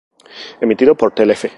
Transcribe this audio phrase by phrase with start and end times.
[0.63, 1.49] Emitido por Telefe.